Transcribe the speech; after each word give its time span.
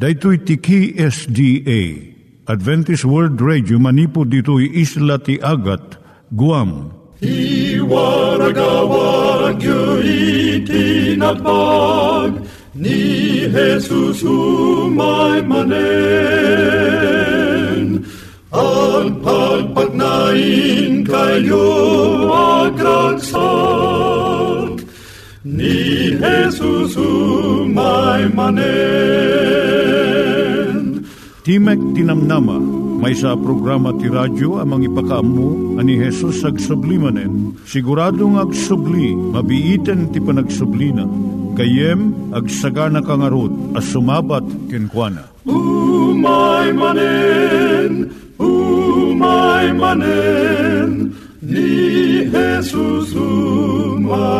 Daitui 0.00 0.38
tiki 0.48 0.96
SDA 0.96 1.80
Adventist 2.48 3.04
World 3.04 3.36
Radio 3.36 3.76
manipud 3.76 4.32
ditui 4.32 4.72
isla 4.80 5.20
ti 5.20 5.36
Agat 5.44 6.00
Guam. 6.32 6.88
I 7.20 7.76
waragawag 7.84 9.60
itinatpag 10.64 12.40
ni 12.80 13.44
Jesus 13.52 14.24
umay 14.24 15.44
manen. 15.44 15.68
Ang 18.56 19.20
pagpagnain 19.20 21.04
kayo 21.04 21.68
agkansak 22.32 24.29
ni 25.44 26.12
Jesus 26.20 26.96
umay 27.00 28.28
manen. 28.36 28.60
Timek 31.40 31.80
Tinamnama, 31.96 32.60
may 33.00 33.16
sa 33.16 33.32
programa 33.32 33.96
ti 33.96 34.12
radyo 34.12 34.60
amang 34.60 34.84
ipakaamu 34.84 35.80
ani 35.80 35.96
Hesus 35.96 36.44
ag 36.44 36.60
sublimanen. 36.60 37.56
Siguradong 37.64 38.36
ag 38.36 38.52
subli, 38.52 39.16
mabiiten 39.16 40.12
ti 40.12 40.20
panagsublina. 40.20 41.08
Kayem 41.56 42.12
ag 42.36 42.44
sagana 42.52 43.00
kangarot 43.00 43.72
as 43.72 43.88
sumabat 43.88 44.44
kenkwana. 44.68 45.24
Umay 45.48 46.76
manen, 46.76 48.12
umay 48.36 49.72
manen, 49.72 51.16
ni 51.40 52.28
Jesus 52.28 53.16
umay 53.16 54.39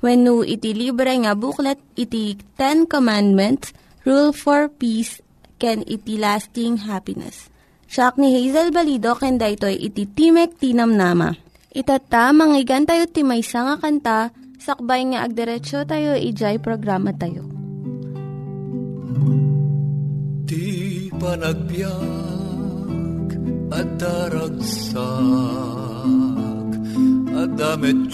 No 0.00 0.40
iti 0.40 0.72
libre 0.72 1.12
nga 1.12 1.36
booklet 1.36 1.76
iti 1.92 2.32
Ten 2.56 2.88
Commandments, 2.88 3.76
Rule 4.08 4.32
for 4.32 4.72
Peace, 4.72 5.20
can 5.60 5.84
iti 5.84 6.16
lasting 6.16 6.88
happiness. 6.88 7.52
Siya 7.84 8.16
ni 8.16 8.32
Hazel 8.32 8.72
Balido 8.72 9.12
ken 9.18 9.36
daytoy 9.36 9.76
iti 9.76 10.08
Timek 10.08 10.56
Tinam 10.56 10.96
Nama. 10.96 11.36
Itata 11.70 12.32
manggigan 12.32 12.88
tayo 12.88 13.04
timaysa 13.10 13.62
nga 13.66 13.76
kanta 13.76 14.32
sakbay 14.56 15.04
nga 15.12 15.28
agderetsyo 15.28 15.84
tayo 15.84 16.16
ijay 16.16 16.56
programa 16.62 17.12
tayo. 17.12 17.44
Di 20.48 21.10
panagbiag 21.14 21.90
at 23.70 23.88
daragsak 24.00 25.04
at 27.36 27.50
damit 27.54 28.10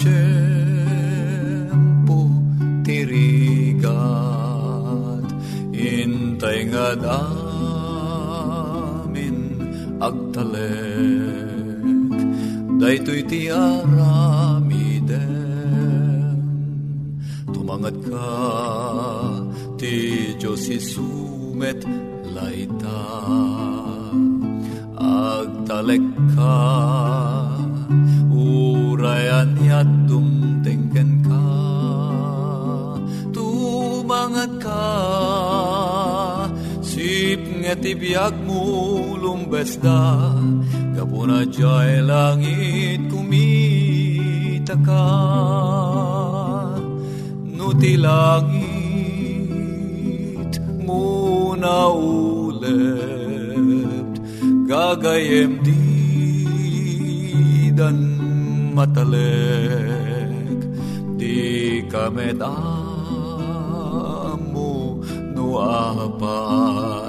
tirigat. 2.87 3.91
Intay 5.75 6.71
nga 6.71 6.95
amin 9.03 9.35
agtalek 9.99 11.83
daytoy 12.79 13.21
ti 13.27 13.51
aramiden. 13.51 15.11
Tumangat 17.51 17.99
ka 18.07 18.31
ti 19.75 20.31
Diyos 20.39 20.71
isumet 20.71 21.83
laita. 22.31 23.03
Agtalek 24.97 26.05
ka 26.33 26.57
urayan 28.31 29.51
yat 29.67 29.89
nga 37.77 37.85
tibiyag 37.85 38.33
mo 38.41 38.65
lumbesda 39.21 40.33
kapuna 40.97 41.45
jay 41.45 42.01
langit 42.01 43.05
kumita 43.05 44.73
ka. 44.81 45.05
Nuti 47.45 48.01
langit 48.01 48.57
muna 50.81 51.93
ulit 51.93 54.09
gagayem 54.65 55.61
di 55.61 55.85
dan 57.77 57.93
matalek. 58.73 60.65
Di 61.13 61.85
kamet 61.85 62.41
amo 62.41 62.57
no 65.37 65.61
apay 65.61 67.06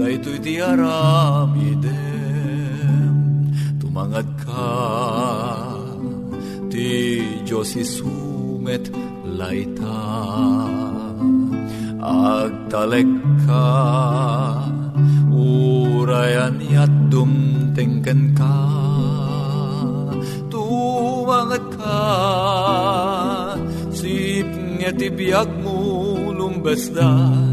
daytoy 0.00 0.40
ti 0.40 0.56
aramidem 0.56 1.92
tumangat 3.76 4.24
ka. 4.40 4.72
Ti 6.72 6.88
Diyos 7.44 7.76
isumet 7.76 8.88
laita. 9.28 10.00
Agtalek 12.00 13.12
ka. 13.44 13.68
Urayan 15.28 16.56
yat 16.72 16.92
dumtengken 17.12 18.32
ka. 18.32 18.56
Tumangat 20.48 21.64
ka. 21.76 22.00
Sip 23.92 24.48
nga 24.80 24.96
tibiyag 24.96 25.60
mo 25.60 25.76
lumbesda 26.32 27.49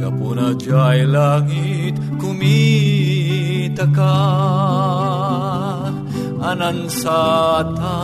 kapuna 0.00 0.56
jay 0.56 1.04
langit 1.04 1.92
kumita 2.16 3.84
ka. 3.92 4.16
Anansata 6.40 8.00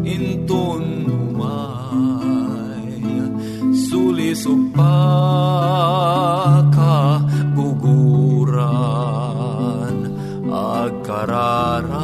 intun 0.00 1.04
umay. 1.12 3.04
Sulisog 3.76 4.72
pa 4.72 4.96
ka 6.72 7.20
guguran. 7.52 8.56
Agkararag 10.48 12.00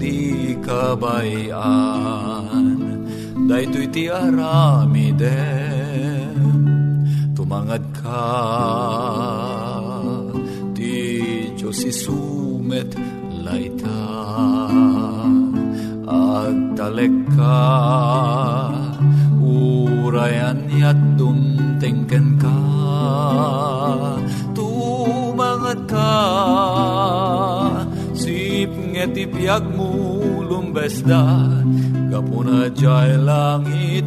di 0.00 0.56
kabayan. 0.64 2.16
Daytoy 3.46 3.86
ti 3.92 4.10
aramiden 4.10 5.55
tumangad 7.46 7.84
ka. 7.94 8.26
Ti 10.74 10.94
Diyos 11.54 11.78
isumet 11.86 12.90
laita. 13.46 14.02
Agtalek 16.10 17.14
ka. 17.38 17.62
Urayan 19.38 20.58
yat 20.74 20.98
dumtengken 21.14 22.34
ka. 22.42 22.58
Tumangat 24.50 25.86
ka. 25.86 26.18
Sip 28.10 28.74
nga 28.74 29.06
ti 29.14 29.22
piag 29.22 29.62
mo 29.70 29.94
lumbesda 30.42 31.22
Gapuna 32.10 32.72
jay 32.72 33.12
langit 33.18 34.06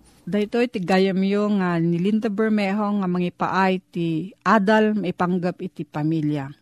Dahito 0.21 0.61
iti 0.61 0.77
gayam 0.77 1.21
yung 1.25 1.59
nga 1.59 1.81
ni 1.81 1.97
Linda 1.97 2.29
Bermejo 2.29 3.01
nga 3.01 3.07
mangipaay 3.09 3.73
ti 3.89 4.29
adal 4.45 4.93
maipanggep 4.93 5.57
iti 5.65 5.81
pamilya 5.81 6.61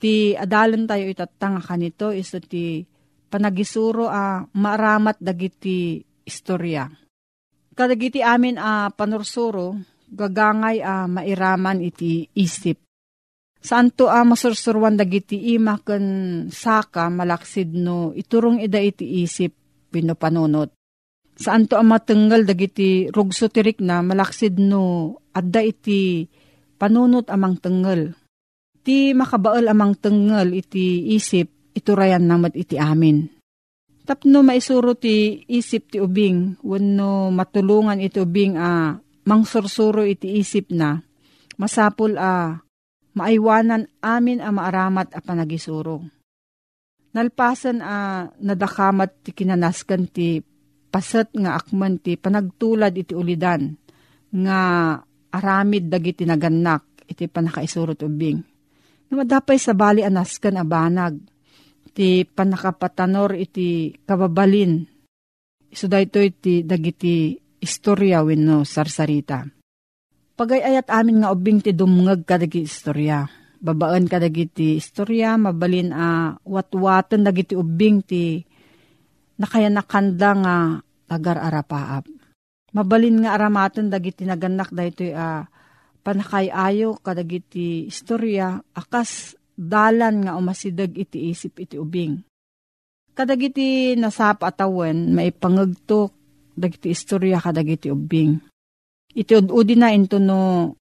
ti 0.00 0.32
adalan 0.32 0.88
tayo 0.88 1.04
itatanga 1.04 1.60
kanito 1.60 2.08
iso 2.10 2.40
ti 2.40 2.82
panagisuro 3.28 4.08
a 4.08 4.42
maaramat 4.42 5.20
dagiti 5.20 6.00
istorya. 6.24 6.88
Kadagiti 7.76 8.24
amin 8.24 8.56
a 8.58 8.90
panursuro, 8.90 9.76
gagangay 10.10 10.82
a 10.82 11.06
mairaman 11.06 11.84
iti 11.84 12.26
isip. 12.34 12.80
Santo 13.60 14.08
a 14.08 14.24
masursurwan 14.24 14.96
dagiti 14.96 15.52
ima 15.52 15.76
saka 16.48 17.12
malaksid 17.12 17.76
no 17.76 18.16
iturong 18.16 18.64
ida 18.64 18.80
iti 18.80 19.20
isip 19.20 19.52
pino 19.92 20.16
panunot. 20.16 20.79
Saan 21.40 21.64
to 21.64 21.80
ang 21.80 21.88
matenggal 21.88 22.44
dagiti 22.44 23.08
rugso 23.08 23.48
tirik 23.48 23.80
na 23.80 24.04
malaksid 24.04 24.60
no 24.60 25.16
adda 25.32 25.64
iti 25.64 26.28
panunot 26.76 27.32
amang 27.32 27.56
tenggal 27.56 28.12
Ti 28.80 29.12
makabaol 29.12 29.68
amang 29.68 29.92
tengel 29.92 30.56
iti 30.56 31.12
isip, 31.12 31.52
iturayan 31.76 32.24
namat 32.24 32.56
iti 32.56 32.80
amin. 32.80 33.28
Tapno 34.08 34.40
maisuro 34.40 34.96
ti 34.96 35.44
isip 35.44 35.92
ti 35.92 35.98
ubing, 36.00 36.56
wano 36.64 37.28
matulungan 37.28 38.00
iti 38.00 38.16
ubing 38.24 38.56
a 38.56 38.96
mangsursuro 39.28 40.00
iti 40.08 40.40
isip 40.40 40.72
na, 40.72 40.96
masapul 41.60 42.16
a 42.16 42.56
maaywanan 43.12 43.84
amin 44.00 44.40
a 44.40 44.48
maaramat 44.48 45.12
a 45.12 45.20
panagisuro. 45.20 46.00
Nalpasan 47.12 47.84
a 47.84 48.26
nadakamat 48.40 49.28
ti 49.28 49.30
kinanaskan 49.36 50.08
ti 50.08 50.40
pasat 50.90 51.30
nga 51.32 51.54
akman 51.54 52.02
ti 52.02 52.18
panagtulad 52.18 52.92
iti 52.92 53.14
ulidan 53.14 53.78
nga 54.34 54.60
aramid 55.30 55.86
dagiti 55.86 56.26
naganak 56.26 57.06
iti 57.06 57.30
panakaisuro 57.30 57.94
ti 57.94 58.04
ubing 58.06 58.50
Namadapay 59.10 59.58
sa 59.58 59.74
bali 59.74 60.06
anaskan 60.06 60.62
abanag. 60.62 61.18
Ti 61.90 62.22
panakapatanor 62.22 63.34
iti 63.34 63.90
kababalin. 64.06 64.86
Iso 65.66 65.90
dayto 65.90 66.22
iti 66.22 66.62
dagiti 66.62 67.34
istorya 67.58 68.22
wenno 68.22 68.62
sarsarita. 68.62 69.42
Pagayayat 70.38 70.86
amin 70.86 71.26
nga 71.26 71.34
ubing 71.34 71.58
ti 71.58 71.74
dumngag 71.74 72.22
kadagi 72.22 72.64
istorya. 72.64 73.26
Babaan 73.60 74.08
kadagiti 74.08 74.80
istorya, 74.80 75.36
mabalin 75.36 75.92
a 75.92 76.32
watwatan 76.46 77.26
dagiti 77.26 77.58
ubing 77.58 78.00
ti 78.06 78.40
nakaya 79.40 79.72
nakanda 79.72 80.36
nga 80.36 80.56
agar 81.08 81.40
arapaap. 81.40 82.04
Mabalin 82.76 83.24
nga 83.24 83.34
aramatan 83.34 83.88
dagiti 83.88 84.28
naganak 84.28 84.70
daytoy 84.70 85.16
a 85.16 85.48
panakayayo 86.04 87.00
kadagiti 87.02 87.88
istorya 87.88 88.60
akas 88.76 89.34
dalan 89.56 90.28
nga 90.28 90.38
umasidag 90.38 90.94
iti 90.94 91.32
isip 91.32 91.58
iti 91.58 91.80
ubing. 91.80 92.20
Kadagiti 93.16 93.98
nasap 93.98 94.46
atawan 94.46 95.10
maipangagtok 95.16 96.14
dagiti 96.54 96.94
istorya 96.94 97.42
kadagiti 97.42 97.90
ubing. 97.90 98.38
Iti 99.10 99.32
ududi 99.34 99.74
na 99.74 99.90
into 99.90 100.22
no 100.22 100.72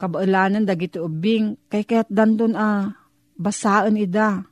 kabaalanan 0.00 0.66
dagiti 0.66 0.98
ubing 0.98 1.54
kay 1.70 1.86
kaya't 1.86 2.10
dandon 2.10 2.58
a 2.58 2.90
basaan 3.38 3.94
ida. 4.00 4.42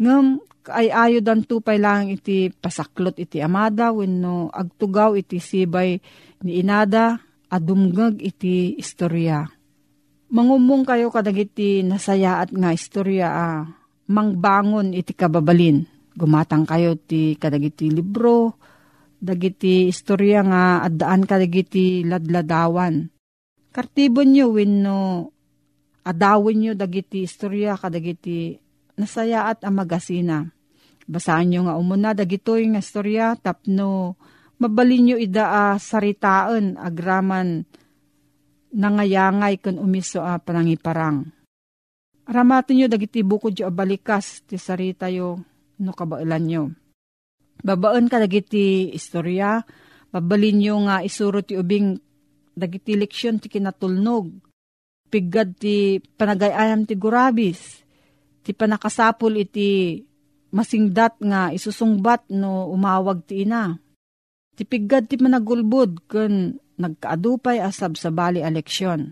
Ngam 0.00 0.40
ay 0.72 0.88
ayo 0.88 1.18
dan 1.20 1.44
tupay 1.44 1.76
lang 1.76 2.08
iti 2.08 2.48
pasaklot 2.48 3.20
iti 3.20 3.40
amada 3.44 3.92
wenno 3.92 4.48
agtugaw 4.48 5.12
iti 5.18 5.36
sibay 5.36 6.00
ni 6.44 6.60
inada 6.64 7.20
adumgag 7.52 8.18
iti 8.18 8.74
istorya. 8.80 9.44
Mangumong 10.34 10.82
kayo 10.82 11.12
kadagiti 11.14 11.84
nasaya 11.86 12.42
at 12.42 12.50
nga 12.50 12.74
istorya 12.74 13.28
ah, 13.30 13.62
mangbangon 14.10 14.90
iti 14.96 15.14
kababalin. 15.14 15.86
Gumatang 16.14 16.66
kayo 16.66 16.94
ti 16.94 17.34
kadagiti 17.34 17.90
libro, 17.90 18.58
dagiti 19.18 19.90
istorya 19.90 20.46
nga 20.46 20.62
addaan 20.86 21.26
kadagiti 21.26 22.06
ladladawan. 22.06 23.10
Kartibon 23.74 24.30
nyo 24.30 24.46
wenno 24.54 24.98
adawin 26.06 26.58
nyo 26.62 26.72
dagiti 26.78 27.26
istorya 27.26 27.74
kadagiti 27.74 28.63
nasaya 28.98 29.50
at 29.50 29.62
amagasina. 29.66 30.50
Basaan 31.04 31.52
nyo 31.52 31.68
nga 31.68 31.76
umuna 31.76 32.16
dagitoy 32.16 32.64
nga 32.72 32.80
istorya 32.80 33.36
tapno 33.36 34.16
mabalin 34.56 35.12
nyo 35.12 35.16
ida 35.20 35.44
a 35.52 35.64
saritaan 35.76 36.80
agraman 36.80 37.68
nangayangay 38.72 39.60
kun 39.60 39.76
umiso 39.76 40.24
a 40.24 40.40
panangiparang. 40.40 41.28
Aramatin 42.24 42.74
nyo 42.80 42.86
dagiti 42.88 43.20
bukod 43.20 43.52
yo 43.52 43.68
balikas 43.68 44.42
ti 44.48 44.56
sarita 44.56 45.12
yo 45.12 45.36
no 45.84 45.92
kabailan 45.92 46.44
nyo. 46.48 46.62
Babaan 47.60 48.08
ka 48.08 48.16
dagiti 48.16 48.92
istorya, 48.92 49.60
babalin 50.08 50.56
nyo 50.56 50.74
nga 50.88 51.04
isuro 51.04 51.44
ti 51.44 51.56
ubing 51.56 52.00
dagiti 52.56 52.96
leksyon 52.96 53.44
ti 53.44 53.52
kinatulnog. 53.52 54.32
Piggad 55.12 55.60
ti 55.60 56.00
panagayayam 56.00 56.88
ti 56.88 56.96
gurabis, 56.96 57.83
ti 58.44 58.52
panakasapul 58.52 59.40
iti 59.40 60.04
masingdat 60.52 61.18
nga 61.18 61.50
isusungbat 61.50 62.28
no 62.30 62.68
umawag 62.68 63.24
ti 63.24 63.42
ina. 63.42 63.80
Ti 64.54 64.62
piggad 64.62 65.10
ti 65.10 65.18
managulbud 65.18 66.06
kun 66.06 66.60
nagkaadupay 66.78 67.58
asab 67.58 67.98
sa 67.98 68.12
bali 68.12 68.44
a 68.44 68.52
leksyon. 68.52 69.10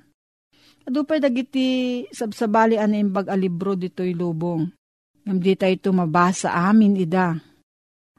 Adupay 0.87 1.19
dagiti 1.19 2.03
sabsabali 2.11 2.79
an 2.79 2.95
imbag 2.95 3.31
a 3.31 3.37
libro 3.39 3.75
dito'y 3.75 4.15
lubong. 4.15 4.67
Ngam 5.23 5.39
di 5.39 5.55
tayo 5.55 5.75
ito 5.75 5.91
mabasa 5.95 6.51
amin 6.53 6.99
ida. 6.99 7.39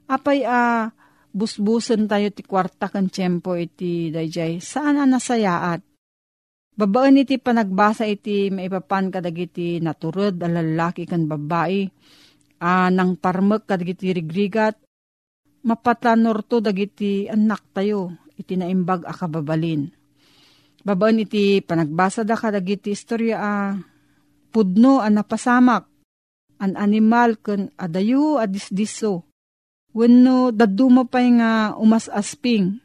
Apay 0.08 0.48
a 0.48 0.88
busbusan 1.36 2.08
tayo 2.08 2.32
ti 2.32 2.44
kwarta 2.44 2.88
kan 2.88 3.12
tiyempo 3.12 3.60
iti 3.60 4.12
dayjay. 4.12 4.64
Saan 4.64 5.00
a 5.00 5.04
nasayaat? 5.04 5.93
Babaan 6.74 7.22
iti 7.22 7.38
panagbasa 7.38 8.10
iti 8.10 8.50
maipapan 8.50 9.14
kadagiti 9.14 9.78
naturod 9.78 10.42
a 10.42 10.50
lalaki 10.50 11.06
kan 11.06 11.30
babae. 11.30 11.86
A 12.64 12.90
nang 12.90 13.14
parmek 13.22 13.70
kadagiti 13.70 14.10
rigrigat. 14.10 14.82
Mapatanor 15.64 16.44
to 16.44 16.60
dagiti 16.60 17.30
anak 17.30 17.64
tayo 17.72 18.20
iti 18.36 18.60
naimbag 18.60 19.08
a 19.08 19.14
kababalin. 19.16 19.88
Babaan 20.84 21.24
iti 21.24 21.64
panagbasa 21.64 22.28
da 22.28 22.36
kadagiti 22.36 22.92
istorya 22.92 23.38
a 23.40 23.54
pudno 24.52 25.00
a 25.00 25.08
napasamak 25.08 25.88
an 26.60 26.76
animal 26.76 27.40
ken 27.40 27.72
adayu 27.80 28.36
a 28.42 28.50
disdiso. 28.50 29.24
Wenno 29.96 30.52
daduma 30.52 31.08
pay 31.08 31.32
nga 31.38 31.78
umas 31.80 32.12
asping. 32.12 32.83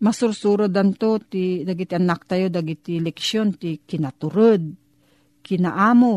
Masursuro 0.00 0.64
danto 0.72 1.20
ti 1.20 1.60
dagiti 1.60 1.92
anak 1.92 2.24
tayo 2.24 2.48
dagiti 2.48 2.96
leksyon 3.04 3.60
ti 3.60 3.84
kinaturod, 3.84 4.62
kinaamo, 5.44 6.14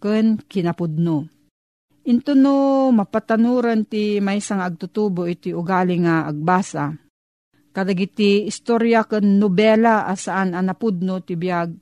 ken 0.00 0.40
kinapudno. 0.40 1.28
Into 2.06 2.32
no 2.32 2.88
mapatanuran 2.94 3.84
ti 3.84 4.22
may 4.24 4.40
sang 4.40 4.62
agtutubo 4.62 5.26
iti 5.26 5.50
ugali 5.50 6.00
nga 6.00 6.30
agbasa 6.30 6.94
kadagiti 7.76 8.48
istorya 8.48 9.04
ken 9.04 9.36
nobela 9.36 10.08
asaan 10.08 10.56
anapudno 10.56 11.20
ti 11.20 11.36
biag 11.36 11.76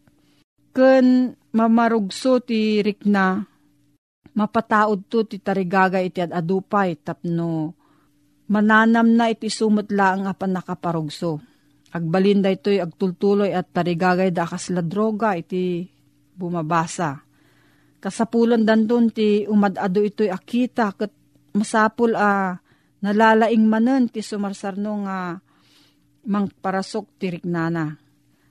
ken 0.75 1.31
mamarugso 1.55 2.43
ti 2.43 2.83
rikna 2.83 3.47
mapataod 4.35 5.07
to 5.07 5.23
ti 5.23 5.39
tarigaga 5.39 6.03
iti 6.03 6.19
adupay 6.19 6.99
tapno 6.99 7.79
mananam 8.51 9.09
na 9.15 9.31
iti 9.31 9.49
sumutla 9.49 10.17
ang 10.17 10.25
apan 10.29 10.57
nakaparugso. 10.59 11.41
Agbalinda 11.95 12.51
ito'y 12.51 12.83
agtultuloy 12.83 13.55
at 13.55 13.71
tarigagay 13.71 14.35
da 14.35 14.45
kasla 14.49 14.83
droga 14.83 15.39
iti 15.39 15.87
bumabasa. 16.35 17.23
Kasapulan 18.03 18.67
dandun 18.67 19.15
ti 19.15 19.47
umadado 19.47 20.03
ito'y 20.03 20.29
akita 20.29 20.93
kat 20.99 21.13
masapul 21.55 22.19
a 22.19 22.59
Nalalaing 23.05 23.69
manen 23.69 24.09
ti 24.09 24.25
sumarsarno 24.25 25.05
nga 25.05 25.37
mang 26.25 26.49
parasok 26.49 27.21
ti 27.21 27.37
riknana. 27.37 28.01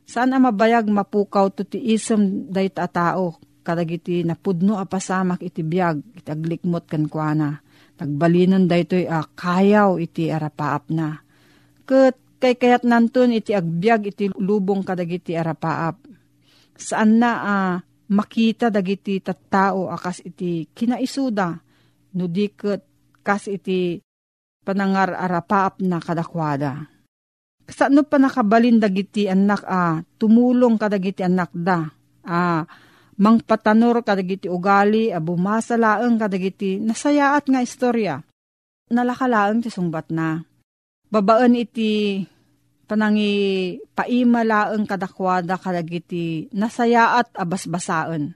Saan 0.05 0.37
mabayag 0.37 0.85
mapukaw 0.93 1.49
to 1.49 1.65
ti 1.65 1.81
isem 1.81 2.45
dayt 2.53 2.77
a 2.77 2.85
tao 2.85 3.41
kadagiti 3.65 4.21
napudno 4.21 4.77
a 4.77 4.85
pasamak 4.85 5.41
iti 5.41 5.65
biyag 5.65 6.21
iti 6.21 6.29
aglikmot 6.29 6.85
kan 7.97 8.09
kuana. 8.09 8.17
Nagbalinon 8.17 8.67
daytoy 8.67 9.05
a 9.07 9.23
kayaw 9.23 9.97
iti 10.01 10.31
arapaap 10.31 10.83
na. 10.89 11.21
Ket 11.85 12.17
kay 12.39 12.55
kayat 12.59 12.83
nantun 12.83 13.31
iti 13.31 13.55
agbyag 13.55 14.11
iti 14.11 14.25
lubong 14.35 14.83
kadagiti 14.83 15.37
arapaap. 15.37 15.95
Saan 16.75 17.21
na 17.21 17.31
a 17.39 17.55
uh, 17.55 17.73
makita 18.11 18.67
dagiti 18.67 19.23
tattao 19.23 19.87
akas 19.87 20.25
iti 20.27 20.67
kinaisuda 20.75 21.49
no 22.13 22.25
diket 22.27 22.83
kas 23.23 23.47
iti 23.47 24.03
panangar 24.65 25.15
arapaap 25.15 25.79
na 25.79 26.03
kadakwada. 26.03 26.89
Saan 27.63 27.95
pa 28.03 28.19
nakabalin 28.19 28.75
dagiti 28.75 29.31
anak 29.31 29.63
a 29.63 30.03
tumulong 30.19 30.75
kadagiti 30.75 31.23
anak 31.23 31.55
da 31.55 31.87
a 32.27 32.67
mangpatanor 33.17 34.01
kadagiti 34.01 34.49
ugali 34.49 35.13
a 35.13 35.21
bumasa 35.21 35.77
laeng 35.77 36.17
kadagiti 36.17 36.81
nasayaat 36.81 37.49
nga 37.49 37.61
istorya. 37.61 38.15
Nalakalaeng 38.89 39.63
ti 39.63 39.69
sungbat 39.69 40.13
na. 40.13 40.43
Babaan 41.09 41.57
iti 41.57 42.21
panangi 42.89 43.77
paimalaeng 43.93 44.85
kadakwada 44.85 45.57
kadagiti 45.57 46.49
nasayaat 46.53 47.33
abasbasaan. 47.37 48.33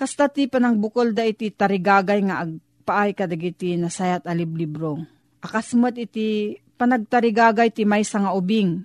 Kasta 0.00 0.32
ti 0.32 0.48
panang 0.48 0.80
bukol 0.80 1.12
da 1.12 1.28
iti 1.28 1.52
tarigagay 1.52 2.24
nga 2.24 2.40
agpaay 2.40 3.12
kadagiti 3.12 3.76
nasayat 3.76 4.24
aliblibro. 4.24 4.96
Akasmat 5.44 6.00
iti 6.00 6.56
panagtarigagay 6.80 7.68
ti 7.68 7.84
may 7.84 8.00
nga 8.00 8.32
ubing. 8.32 8.80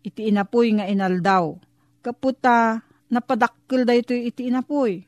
Iti 0.00 0.32
inapoy 0.32 0.80
nga 0.80 0.88
inaldaw. 0.88 1.60
Kaputa 2.00 2.80
napadakkel 3.14 3.86
da 3.86 3.94
ito 3.94 4.10
iti 4.10 4.50
inapoy. 4.50 5.06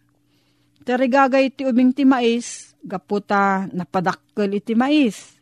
Tarigagay 0.87 1.51
ti 1.51 1.67
ubing 1.67 1.91
ti 1.91 2.07
mais, 2.07 2.79
gaputa 2.87 3.67
napadakkel 3.75 4.55
iti 4.55 4.79
mais 4.79 5.37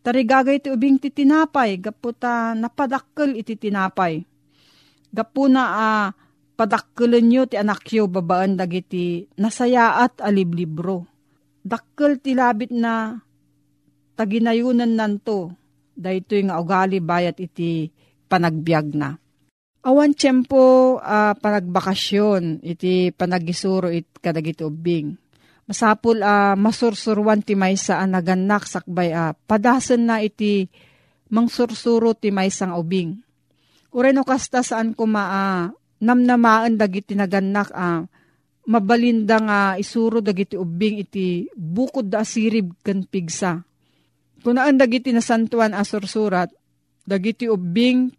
Tarigagay 0.00 0.64
ti 0.64 0.72
ubing 0.72 0.96
ti 0.96 1.12
tinapay, 1.12 1.76
gaputa 1.76 2.56
napadakkel 2.56 3.36
iti 3.36 3.52
tinapay. 3.52 4.24
Gapuna 5.12 5.62
a 5.76 5.76
uh, 5.76 6.06
padakkelan 6.56 7.24
nyo 7.28 7.42
ti 7.44 7.60
anak 7.60 7.84
yo 7.92 8.08
babaan 8.08 8.56
dagiti 8.56 9.28
nasayaat 9.36 10.24
aliblibro. 10.24 11.04
Dakkel 11.60 12.16
ti 12.16 12.32
labit 12.32 12.72
na 12.72 13.20
taginayunan 14.16 14.96
nanto, 14.96 15.52
daytoy 15.92 16.48
nga 16.48 16.56
ugali 16.56 16.96
bayat 17.04 17.36
iti 17.36 17.92
panagbiag 18.24 18.96
na. 18.96 19.20
Awan 19.80 20.12
tiyempo 20.12 21.00
uh, 21.00 21.32
panagbakasyon, 21.40 22.60
iti 22.60 23.16
panagisuro 23.16 23.88
it 23.88 24.12
kadagiti 24.20 24.60
ubing 24.60 25.16
Masapul 25.64 26.20
uh, 26.20 26.58
masursurwan 26.58 27.46
ti 27.46 27.54
maysa 27.54 28.02
a 28.02 28.04
naganak 28.04 28.66
sakbay 28.66 29.14
uh, 29.14 29.32
padasen 29.46 30.10
na 30.10 30.18
iti 30.18 30.66
mangsursuro 31.30 32.10
ti 32.18 32.34
maysa 32.34 32.66
nga 32.66 32.76
ubing. 32.76 33.14
Uray 33.94 34.10
no 34.10 34.26
kasta 34.26 34.66
saan 34.66 34.98
ko 34.98 35.06
maa 35.06 35.70
uh, 35.70 35.72
namnamaan 36.02 36.74
dagiti 36.74 37.14
naganak 37.14 37.70
a 37.70 38.02
uh, 38.02 38.10
mabalinda 38.66 39.38
nga 39.40 39.60
isuro 39.78 40.18
dagiti 40.18 40.58
ubing 40.58 41.06
iti 41.06 41.46
bukod 41.54 42.10
da 42.10 42.26
asirib 42.26 42.74
ken 42.82 43.06
pigsa. 43.06 43.62
Kunaan 44.42 44.74
dagiti 44.74 45.14
nasantuan 45.14 45.70
a 45.72 45.86
sursurat, 45.86 46.50
dagiti 47.06 47.46
ubing 47.46 48.10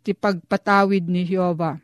ti 0.00 0.16
pagpatawid 0.16 1.06
ni 1.06 1.28
Jehova. 1.28 1.76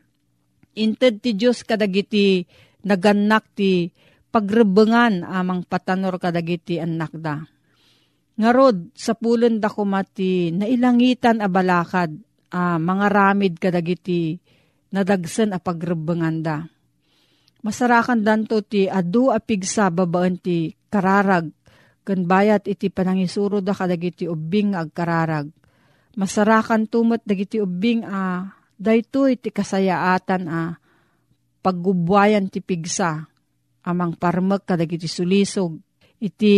Inted 0.77 1.21
ti 1.21 1.33
Diyos 1.33 1.65
kadagiti 1.65 2.45
naganak 2.85 3.49
ti 3.57 3.89
pagrebengan 4.29 5.25
amang 5.25 5.65
patanor 5.65 6.21
kadagiti 6.21 6.77
anak 6.77 7.13
da. 7.17 7.41
Ngarod, 8.37 8.93
sa 8.93 9.17
pulen 9.17 9.57
da 9.57 9.65
kumati, 9.65 10.53
nailangitan 10.53 11.41
a 11.41 11.49
balakad, 11.49 12.13
a 12.53 12.77
mga 12.77 13.07
ramid 13.09 13.57
kadagiti, 13.57 14.37
nadagsan 14.93 15.57
a 15.57 15.59
pagrebengan 15.59 16.37
da. 16.45 16.61
Masarakan 17.65 18.21
danto 18.21 18.61
ti 18.61 18.85
adu 18.85 19.33
a 19.33 19.41
pigsa 19.41 19.89
babaan 19.89 20.37
ti 20.37 20.69
kararag, 20.93 21.49
kan 22.05 22.19
bayat 22.29 22.69
iti 22.69 22.93
panangisuro 22.93 23.57
da 23.57 23.73
kadagiti 23.73 24.29
ubing 24.29 24.77
agkararag. 24.77 25.49
Masarakan 26.17 26.89
tumat 26.89 27.21
dagiti 27.21 27.61
ubing 27.61 28.01
a 28.01 28.49
dayto 28.73 29.29
iti 29.29 29.53
kasayaatan 29.53 30.43
a 30.49 30.61
paggubwayan 31.61 32.49
ti 32.49 32.57
pigsa 32.57 33.29
amang 33.85 34.17
parmek 34.17 34.65
kadagiti 34.65 35.05
sulisog 35.05 35.77
iti 36.17 36.55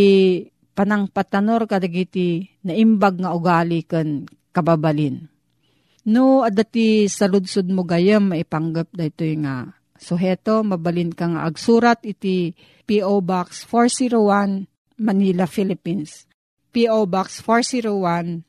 panang 0.71 1.11
patanor 1.11 1.67
kadagiti 1.67 2.47
naimbag 2.63 3.19
nga 3.19 3.35
ugali 3.35 3.83
ken 3.83 4.23
kababalin. 4.55 5.27
No, 6.07 6.47
adati 6.47 7.11
saludsud 7.11 7.67
mo 7.67 7.83
gayam 7.83 8.31
maipanggap 8.31 8.87
dayto 8.95 9.27
nga 9.43 9.75
suheto, 9.99 10.63
mabalin 10.63 11.11
ka 11.11 11.27
nga 11.27 11.43
agsurat 11.43 11.99
iti 12.07 12.55
P.O. 12.87 13.19
Box 13.19 13.67
401 13.67 14.65
Manila, 15.03 15.45
Philippines. 15.45 16.25
P.O. 16.71 17.05
Box 17.05 17.43
401 17.43 18.48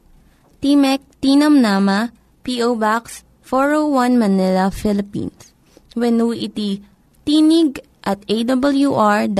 Timek 0.61 1.01
Tinam 1.17 1.57
Nama, 1.57 2.13
P.O. 2.45 2.77
Box 2.77 3.25
401 3.49 4.21
Manila, 4.21 4.69
Philippines. 4.69 5.49
When 5.97 6.21
iti 6.37 6.85
tinig 7.25 7.81
at 8.05 8.21
awr.org. 8.29 9.33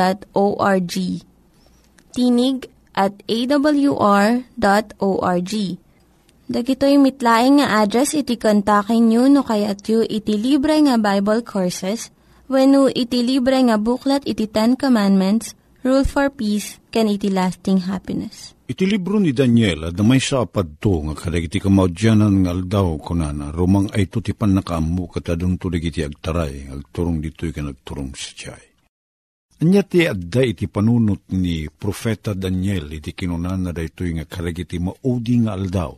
Tinig 2.12 2.58
at 2.98 3.13
awr.org. 3.30 4.44
Dagitoy 6.51 7.00
mitlaing 7.00 7.63
nga 7.63 7.80
address 7.86 8.12
iti 8.12 8.36
kontakin 8.36 9.08
nyo 9.08 9.32
no 9.32 9.46
kayat 9.46 9.88
yu 9.88 10.04
iti 10.04 10.36
libre 10.36 10.75
nga 10.84 11.00
Bible 11.00 11.48
Courses 11.48 12.12
when 12.51 12.75
iti 12.92 13.24
libre 13.24 13.56
nga 13.56 13.80
buklat 13.80 14.28
iti 14.28 14.51
Ten 14.51 14.75
Commandments, 14.75 15.56
Rule 15.86 16.04
for 16.04 16.28
Peace, 16.28 16.84
can 16.92 17.08
iti 17.08 17.32
lasting 17.32 17.88
happiness. 17.88 18.51
Iti 18.72 18.88
libro 18.88 19.20
ni 19.20 19.36
Daniel, 19.36 19.92
damay 19.92 20.24
sa 20.24 20.48
apadto 20.48 21.04
nga 21.04 21.12
kadagiti 21.12 21.60
kamaudyanan 21.60 22.40
nga 22.40 22.56
aldaw 22.56 22.96
kunana, 23.04 23.51
rumang 23.51 23.92
ay 23.92 24.08
tutipan 24.08 24.56
na 24.56 24.63
kaamu 24.63 25.12
katadong 25.12 25.60
tulig 25.60 25.92
iti 25.92 26.00
agtaray, 26.08 26.72
agturong 26.72 27.20
dito'y 27.20 27.51
ka 27.51 27.60
nagturong 27.60 28.16
sa 28.16 28.32
tiyay. 28.32 28.63
Anya 29.60 29.84
ti 29.84 30.08
adda 30.08 30.48
iti 30.48 30.72
panunot 30.72 31.36
ni 31.36 31.68
Profeta 31.68 32.32
Daniel 32.32 32.96
iti 32.96 33.12
kinunana 33.12 33.75
da 33.75 33.84
ito'y 33.84 34.16
nga 34.16 34.24
kadagiti 34.24 34.80
maudi 34.80 35.44
nga 35.44 35.51
aldaw. 35.51 35.92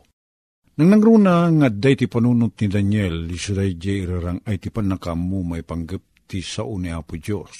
Nang 0.74 0.88
nangruna 0.90 1.46
nga 1.54 1.70
adda 1.70 1.88
iti 1.94 2.10
panunot 2.10 2.58
ni 2.58 2.66
Daniel, 2.66 3.30
isuday 3.30 3.78
di 3.78 4.02
irarang 4.02 4.42
ay 4.50 4.58
ti 4.58 4.74
panakamu 4.74 5.46
may 5.46 5.62
panggap 5.62 6.26
ti 6.26 6.42
sao 6.42 6.74
ni 6.82 6.90
Apo 6.90 7.14
Diyos. 7.22 7.54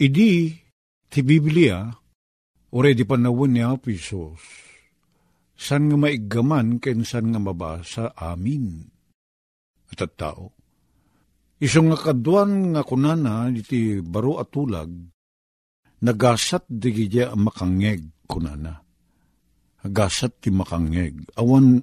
Idi, 0.00 0.56
ti 1.12 1.20
Biblia, 1.20 2.00
Ure 2.72 2.96
di 2.96 3.04
panawin 3.04 3.52
ni 3.52 3.60
Apo 3.60 3.92
Isos, 3.92 4.40
san 5.52 5.92
nga 5.92 5.96
maigaman 6.00 6.80
ken 6.80 7.04
san 7.04 7.28
nga 7.28 7.36
mabasa 7.36 8.16
amin. 8.16 8.88
At 9.92 10.00
at 10.00 10.16
tao. 10.16 10.56
Isong 11.60 11.92
nga 11.92 12.00
kaduan 12.00 12.72
nga 12.72 12.80
kunana 12.80 13.52
iti 13.52 14.00
baro 14.00 14.40
atulag, 14.40 14.88
nagasat 16.00 16.64
di 16.72 16.88
gidya 16.96 17.36
makangeg 17.36 18.24
kunana. 18.24 18.80
Nagasat 19.84 20.40
ti 20.40 20.48
makangeg. 20.48 21.28
Awan 21.36 21.76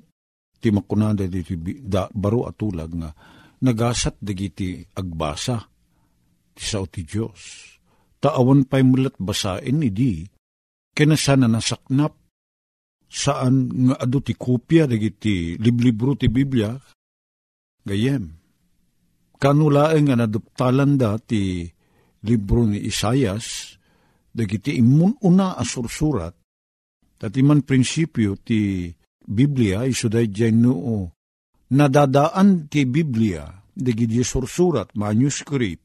ti 0.57 0.73
makunada 0.73 1.29
di 1.29 1.45
da, 1.85 2.09
baro 2.09 2.49
atulag 2.49 2.91
nga 2.97 3.13
nagasat 3.61 4.17
di 4.17 4.33
giti 4.33 4.69
agbasa 4.97 5.61
ti 6.57 6.63
sao 6.65 6.89
ti 6.89 7.05
Diyos. 7.05 7.77
Taawan 8.19 8.65
pa'y 8.65 8.83
mulat 8.83 9.15
basain 9.21 9.85
idi 9.85 10.38
kinasana 10.99 11.47
nasaknap. 11.47 12.11
Saan 13.07 13.71
nga 13.87 13.95
adu 14.03 14.19
ti 14.19 14.35
kopya 14.35 14.83
dagiti 14.85 15.55
liblibro 15.55 16.19
ti 16.19 16.27
Biblia? 16.27 16.75
Gayem. 17.87 18.27
Kanulaeng 19.39 20.11
nga 20.11 20.19
naduptalan 20.19 20.99
da 20.99 21.15
ti 21.15 21.63
libro 22.27 22.67
ni 22.67 22.83
Isayas 22.83 23.79
dagiti 24.29 24.75
imun 24.75 25.23
una 25.23 25.55
asursurat 25.55 26.35
dati 27.15 27.39
man 27.41 27.63
prinsipyo 27.63 28.35
ti 28.43 28.91
Biblia 29.23 29.87
iso 29.87 30.11
day 30.11 30.27
noo 30.51 31.07
nadadaan 31.71 32.67
ti 32.67 32.83
Biblia 32.83 33.47
dagiti 33.71 34.19
sursurat 34.21 34.91
manuscript. 34.99 35.81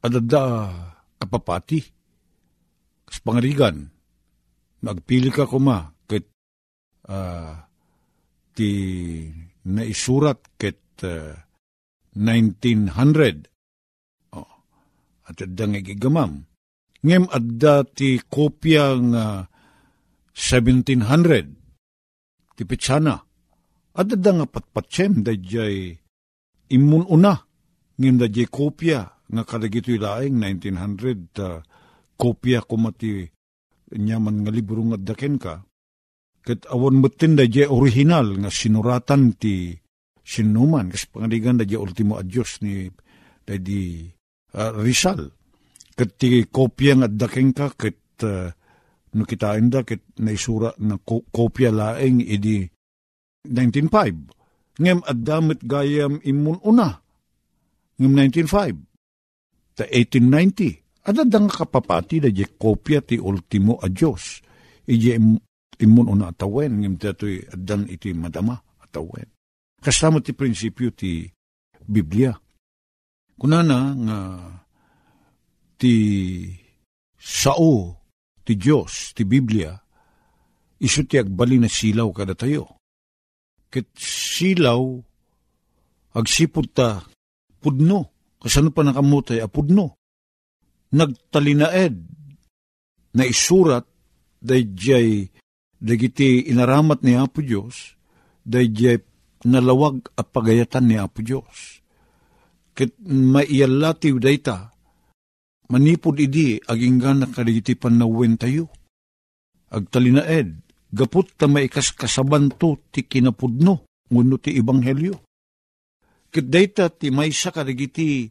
Adada 0.00 0.72
kapapati 1.20 1.84
kas 3.04 3.20
pangarigan 3.20 3.99
Nagpili 4.80 5.28
ka 5.28 5.44
kuma 5.44 5.92
ket 6.08 6.24
uh, 7.04 7.52
ti 8.56 8.72
naisurat 9.68 10.40
ket 10.56 10.80
uh, 11.04 11.36
1900 12.16 14.32
oh, 14.32 14.48
at 15.28 15.36
adang 15.44 15.76
igigamam. 15.76 16.48
Ngem 17.04 17.28
adda 17.28 17.84
ti 17.84 18.24
kopya 18.24 18.96
nga 19.12 19.44
1700 20.32 22.56
ti 22.56 22.62
pitsana. 22.64 23.20
Adda 24.00 24.16
da 24.16 24.40
nga 24.40 24.48
patpatsem 24.48 25.20
da 25.20 25.36
jay 25.36 25.92
imun 26.72 27.04
una 27.04 27.36
ngem 28.00 28.16
da 28.16 28.32
jay 28.32 28.48
kopya 28.48 29.28
nga 29.28 29.42
kadagito 29.44 29.92
ilaeng 29.92 30.40
1900 30.40 31.36
uh, 31.36 31.60
kopya 32.16 32.64
kumati 32.64 33.28
nyaman 33.94 34.46
nga 34.46 34.52
libro 34.54 34.82
nga 34.86 34.98
daken 34.98 35.36
ka, 35.38 35.54
ket 36.46 36.66
awon 36.70 37.02
metin 37.02 37.36
da 37.36 37.44
je 37.44 37.66
original 37.66 38.38
nga 38.40 38.50
sinuratan 38.50 39.36
ti 39.36 39.74
sinuman, 40.24 40.88
kas 40.92 41.10
pangaligan 41.10 41.58
da 41.58 41.64
je 41.66 41.76
ultimo 41.76 42.16
adyos 42.16 42.62
ni 42.62 42.86
di 43.44 44.06
uh, 44.54 44.70
Rizal. 44.78 45.26
Ket 45.98 46.10
ti 46.16 46.46
kopya 46.46 47.02
nga 47.02 47.08
daken 47.10 47.50
ka, 47.50 47.74
ket 47.74 48.22
uh, 48.22 48.46
no 49.18 49.22
kitain 49.26 49.66
da, 49.66 49.82
ket 49.82 50.06
naisura 50.22 50.70
na 50.78 51.02
ko, 51.02 51.26
kopya 51.34 51.74
laeng 51.74 52.22
idi 52.22 52.62
1905. 53.42 54.78
Ngem 54.80 55.00
at 55.04 55.18
damit 55.18 55.60
gayam 55.66 56.22
imun 56.22 56.62
una. 56.62 56.94
Ngem 57.98 58.12
1905. 58.16 59.76
Ta 59.76 59.84
1890 59.90 60.89
Ada 61.00 61.24
dang 61.24 61.48
kapapati 61.48 62.20
da 62.20 62.28
je 62.28 62.44
kopya 62.44 63.00
ti 63.00 63.16
ultimo 63.16 63.80
a 63.80 63.88
Diyos. 63.88 64.44
Ije 64.84 65.16
imun 65.80 66.06
una 66.12 66.28
atawen, 66.28 66.76
ngim 66.76 67.00
dato'y 67.00 67.48
adan 67.48 67.88
iti 67.88 68.12
madama 68.12 68.60
atawen. 68.84 69.28
Kasama 69.80 70.20
ti 70.20 70.36
prinsipyo 70.36 70.92
ti 70.92 71.24
Biblia. 71.88 72.36
Kunana 73.40 73.96
nga 73.96 74.18
ti 75.80 75.94
sao 77.16 77.96
ti 78.44 78.56
Diyos, 78.60 79.16
ti 79.16 79.24
Biblia, 79.24 79.72
iso 80.84 81.00
ti 81.08 81.16
agbali 81.16 81.56
na 81.56 81.68
silaw 81.68 82.12
kada 82.12 82.36
tayo. 82.36 82.76
Ket 83.72 83.88
silaw, 83.96 85.00
agsipod 86.12 86.68
ta, 86.76 87.00
pudno, 87.56 88.12
kasano 88.36 88.68
pa 88.68 88.84
nakamutay, 88.84 89.40
apudno 89.40 89.99
nagtalinaed 90.90 91.94
na 93.14 93.22
isurat 93.26 93.86
dayjay 94.40 95.28
dagiti 95.80 96.50
inaramat 96.50 97.02
ni 97.02 97.16
Apo 97.16 97.40
Diyos 97.40 97.96
dayjay 98.44 99.00
nalawag 99.46 100.12
a 100.18 100.22
pagayatan 100.22 100.84
ni 100.90 100.96
Apo 101.00 101.24
Diyos. 101.24 101.80
Ket 102.76 102.96
maiyalatiw 103.00 104.16
dayta 104.20 104.70
manipod 105.70 106.18
idi 106.18 106.58
aginggan 106.60 107.24
na 107.24 107.26
kadagiti 107.30 107.78
panawin 107.78 108.36
tayo. 108.36 108.68
Agtalinaed, 109.70 110.66
gaput 110.90 111.30
ta 111.38 111.46
maikas 111.46 111.94
kasabanto 111.94 112.90
ti 112.90 113.06
kinapudno, 113.06 113.86
nguno 114.10 114.36
ti 114.42 114.58
ibanghelyo. 114.58 115.14
Ket 116.30 116.46
dayta 116.50 116.90
ti 116.90 117.14
maysa 117.14 117.54
kadagiti 117.54 118.26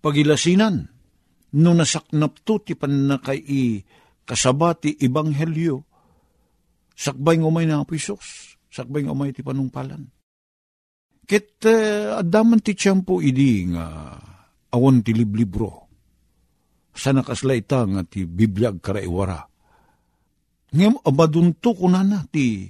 pagilasinan, 0.00 0.88
no 1.56 1.70
nasaknap 1.72 2.44
to 2.44 2.60
ti 2.60 2.76
panakay 2.76 3.40
i 3.40 3.80
kasabati 4.28 5.00
ibanghelyo, 5.00 5.80
sakbay 6.92 7.40
ngumay 7.40 7.64
na 7.64 7.86
pisos, 7.88 8.58
sakbay 8.68 9.08
ngumay 9.08 9.32
ti 9.32 9.40
panungpalan. 9.40 10.04
Ket 11.28 11.60
uh, 11.68 12.20
adaman 12.20 12.60
ti 12.60 12.72
tiyempo 12.72 13.20
idi 13.20 13.68
nga 13.72 14.16
awon 14.72 15.00
ti 15.04 15.12
liblibro. 15.16 15.88
Sa 16.98 17.12
nakaslayta 17.12 17.84
nga 17.84 18.02
ti 18.04 18.24
Biblia 18.24 18.72
karaiwara. 18.74 19.40
Ngem 20.72 21.00
amadunto 21.04 21.72
ko 21.72 21.86
na 21.88 22.04
na 22.04 22.24
ti 22.28 22.68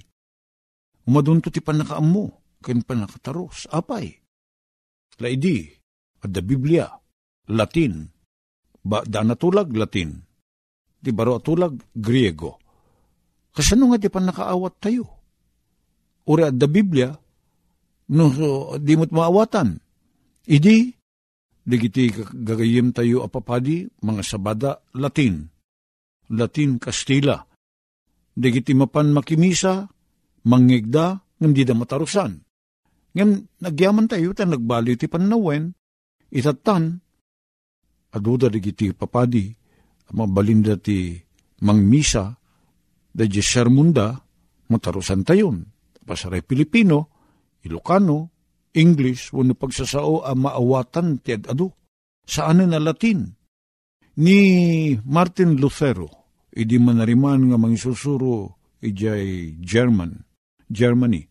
umadunto 1.08 1.48
ti 1.48 1.62
panakaammo 1.62 2.58
ken 2.62 2.82
panakataros. 2.82 3.70
Apay. 3.70 4.10
Laidi, 5.18 5.66
at 6.22 6.30
the 6.30 6.42
Biblia, 6.42 6.86
Latin, 7.50 8.06
ba, 8.88 9.04
da 9.04 9.20
natulag 9.20 9.68
Latin, 9.76 10.16
di 10.96 11.12
baro 11.12 11.36
atulag 11.36 11.76
Griego. 11.92 12.56
Kasano 13.52 13.92
nga 13.92 14.00
di 14.00 14.08
pa 14.08 14.24
nakaawat 14.24 14.74
tayo? 14.80 15.04
Ura 16.24 16.48
da 16.48 16.64
Biblia, 16.64 17.12
no, 18.16 18.24
di 18.80 18.92
mo't 18.96 19.12
maawatan. 19.12 19.76
Idi, 20.48 20.88
digiti 21.68 22.08
gagayim 22.16 22.96
tayo 22.96 23.28
apapadi, 23.28 23.84
mga 24.00 24.22
sabada 24.24 24.80
Latin, 24.96 25.44
Latin 26.32 26.80
Kastila. 26.80 27.44
Digiti 28.38 28.72
mapan 28.72 29.12
makimisa, 29.12 29.84
mangigda, 30.48 31.20
ngam 31.40 31.52
di 31.52 31.66
da 31.66 31.74
matarusan. 31.76 32.40
Ngam 33.12 33.30
nagyaman 33.64 34.06
tayo, 34.06 34.30
ta 34.32 34.46
nagbali 34.46 34.94
ti 34.94 35.10
panawen, 35.10 35.74
itatan, 36.30 37.02
aduda 38.12 38.48
digiti 38.48 38.92
papadi, 38.92 39.52
mga 40.12 40.28
balinda 40.32 40.74
ti 40.80 41.16
mangmisa, 41.60 42.32
da 43.12 43.24
di 43.26 43.42
sermunda, 43.42 44.14
matarusan 44.70 45.24
tayon. 45.26 45.64
Pasaray 46.06 46.40
Pilipino, 46.40 47.12
Ilocano, 47.66 48.32
English, 48.72 49.34
wano 49.34 49.52
pagsasao 49.52 50.24
ang 50.24 50.48
maawatan 50.48 51.20
ti 51.20 51.36
adu. 51.36 51.68
Saan 52.24 52.64
na 52.64 52.80
Latin? 52.80 53.24
Ni 54.18 54.38
Martin 55.04 55.56
Lutero, 55.56 56.08
idi 56.52 56.76
manariman 56.76 57.48
nga 57.48 57.56
mangisusuro 57.60 58.56
ijay 58.82 59.56
German, 59.60 60.24
Germany. 60.68 61.24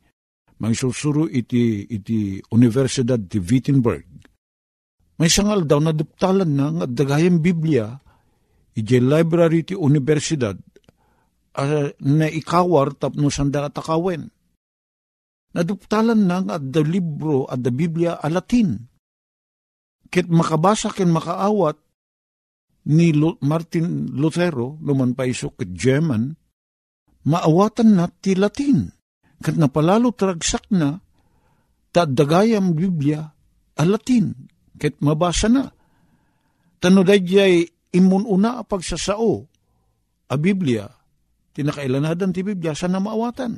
Mangisusuro 0.58 1.30
iti, 1.30 1.86
iti 1.86 2.42
Universidad 2.50 3.22
ti 3.30 3.38
Wittenberg 3.38 4.17
may 5.18 5.30
sangal 5.34 5.66
daw 5.66 5.82
na 5.82 5.94
duptalan 5.94 6.50
na 6.50 6.66
nga 6.70 6.86
dagayang 6.86 7.42
Biblia, 7.42 7.90
ije 8.78 9.02
library 9.02 9.66
ti 9.66 9.74
universidad, 9.74 10.54
uh, 11.58 11.90
na 12.06 12.28
ikawar 12.30 12.94
tapno 12.94 13.34
sanda 13.34 13.66
atakawen. 13.66 14.30
Naduptalan 15.58 16.22
na 16.22 16.38
nga 16.46 16.56
da 16.62 16.82
libro 16.86 17.50
at 17.50 17.66
da 17.66 17.74
Biblia 17.74 18.22
a 18.22 18.30
Latin. 18.30 18.78
Kit 20.08 20.30
makabasa 20.30 20.94
ken 20.94 21.10
makaawat 21.10 21.82
ni 22.94 23.12
Martin 23.42 24.14
Lutero, 24.14 24.78
luman 24.80 25.18
pa 25.18 25.26
iso 25.26 25.52
ket 25.58 25.74
German, 25.74 26.30
maawatan 27.26 27.90
na 27.98 28.06
ti 28.08 28.38
Latin. 28.38 28.86
Kat 29.42 29.58
napalalo 29.58 30.14
tragsak 30.14 30.70
na, 30.72 30.94
ta 31.90 32.06
dagayam 32.06 32.78
Biblia 32.78 33.26
a 33.74 33.84
Latin 33.84 34.57
ket 34.78 35.02
mabasa 35.02 35.50
na. 35.50 35.66
Tano 36.78 37.02
dayjay 37.02 37.66
imun 37.98 38.24
una 38.30 38.62
pagsasao 38.62 39.34
a 40.30 40.36
Biblia, 40.38 40.86
tinakailanadan 41.52 42.30
ti 42.30 42.46
Biblia 42.46 42.78
sa 42.78 42.86
namaawatan. 42.86 43.54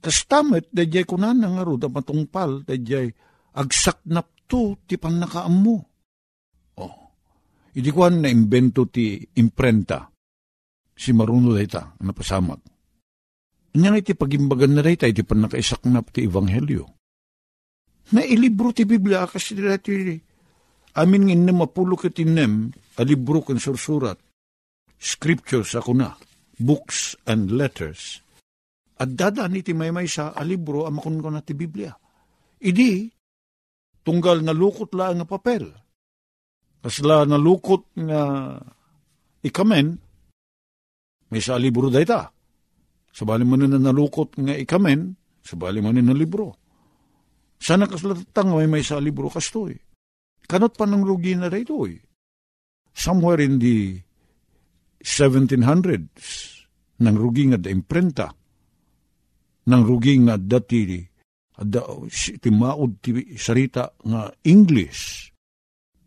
Kastamet 0.00 0.68
dayjay 0.74 1.06
kunan 1.06 1.38
nga 1.38 1.62
ro 1.62 1.78
matungpal 1.78 2.66
dayjay 2.66 3.06
agsaknap 3.54 4.26
to 4.50 4.82
ti 4.84 4.98
panakaammo. 4.98 5.76
Oh, 6.82 6.96
idi 7.76 7.90
kuan 7.94 8.24
na 8.24 8.28
imbento 8.32 8.90
ti 8.90 9.22
imprenta 9.38 10.10
si 10.96 11.14
maruno 11.14 11.54
dayta 11.54 11.94
napasamak. 12.02 12.60
Nya 13.70 13.94
iti 13.94 14.18
pagimbagan 14.18 14.74
na 14.74 14.82
dayta 14.82 15.06
iti 15.06 15.22
panakaisaknap 15.22 16.10
ti 16.10 16.26
ebanghelyo 16.26 16.99
na 18.14 18.26
ilibro 18.26 18.74
ti 18.74 18.82
Biblia 18.86 19.26
kasi 19.26 19.54
dati 19.54 20.18
amin 20.98 21.22
ngin 21.30 21.42
na 21.46 21.52
mapulo 21.54 21.94
ket 21.94 22.18
inem 22.18 22.74
a 22.98 23.02
libro 23.06 23.40
kan 23.46 23.62
sursurat 23.62 24.18
scriptures 25.00 25.72
ako 25.72 25.96
na 25.96 26.12
books 26.60 27.16
and 27.24 27.48
letters. 27.56 28.20
At 29.00 29.16
dadaan 29.16 29.56
iti 29.56 29.72
may 29.72 29.88
may 29.88 30.04
sa 30.04 30.36
alibro 30.36 30.84
amakon 30.84 31.24
ko 31.24 31.32
na 31.32 31.40
ti 31.40 31.56
Biblia. 31.56 31.88
Idi, 32.60 33.08
tunggal 34.04 34.44
nalukot 34.44 34.92
la 34.92 35.16
nga 35.16 35.24
papel. 35.24 35.64
Kasla 36.84 37.24
nalukot 37.24 37.96
nga 37.96 38.20
ikamen, 39.40 39.96
may 41.32 41.40
sa 41.40 41.56
libro 41.56 41.88
dayta. 41.88 42.28
Sabali 43.08 43.48
mo 43.48 43.56
na 43.56 43.80
nalukot 43.80 44.36
nga 44.36 44.52
ikamen, 44.52 45.16
sabali 45.40 45.80
mo 45.80 45.88
na 45.96 46.12
libro. 46.12 46.59
Sana 47.60 47.84
kaslatang 47.84 48.56
may 48.56 48.64
may 48.64 48.80
sa 48.80 48.96
libro 48.96 49.28
kastoy. 49.28 49.76
Kanot 50.48 50.74
pa 50.74 50.88
ng 50.88 51.04
rugi 51.04 51.36
na 51.36 51.52
dayto 51.52 51.84
eh. 51.84 52.00
Somewhere 52.90 53.44
in 53.44 53.60
the 53.60 54.00
1700s, 55.04 56.24
nang 57.04 57.16
rugi 57.16 57.52
nga 57.52 57.60
da 57.60 57.70
imprenta, 57.70 58.28
nang 59.70 59.82
rugi 59.86 60.18
nga 60.26 60.36
dati 60.36 61.00
da, 61.60 61.84
ti 62.16 62.50
maud 62.50 62.98
ti 63.04 63.36
sarita 63.36 63.92
nga 64.04 64.32
English. 64.42 65.30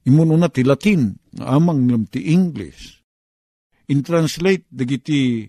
Imun 0.09 0.35
una 0.35 0.51
ti 0.51 0.65
Latin, 0.67 1.15
nga 1.31 1.55
amang 1.55 1.87
ngam 1.87 2.03
ti 2.11 2.33
English. 2.33 2.99
In 3.93 4.03
translate, 4.03 4.67
dagiti 4.67 5.47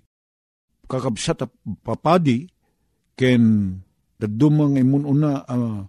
kakabsat 0.86 1.48
papadi, 1.82 2.46
ken 3.18 3.74
dadumang 4.20 4.78
imun 4.78 5.04
una 5.08 5.42
uh, 5.42 5.82